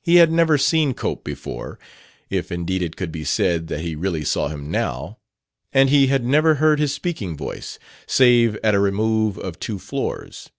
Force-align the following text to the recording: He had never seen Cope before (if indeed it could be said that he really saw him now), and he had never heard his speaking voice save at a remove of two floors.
He 0.00 0.14
had 0.22 0.30
never 0.30 0.56
seen 0.56 0.94
Cope 0.94 1.24
before 1.24 1.76
(if 2.28 2.52
indeed 2.52 2.82
it 2.82 2.94
could 2.94 3.10
be 3.10 3.24
said 3.24 3.66
that 3.66 3.80
he 3.80 3.96
really 3.96 4.24
saw 4.24 4.46
him 4.46 4.70
now), 4.70 5.18
and 5.72 5.90
he 5.90 6.06
had 6.06 6.24
never 6.24 6.54
heard 6.62 6.78
his 6.78 6.92
speaking 6.94 7.36
voice 7.36 7.76
save 8.06 8.54
at 8.62 8.76
a 8.76 8.78
remove 8.78 9.36
of 9.40 9.58
two 9.58 9.80
floors. 9.80 10.50